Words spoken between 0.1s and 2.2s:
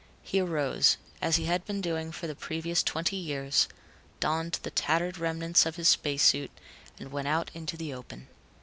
He arose, as he had been doing